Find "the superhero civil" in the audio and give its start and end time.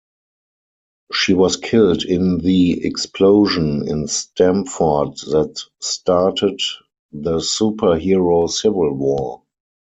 7.11-8.95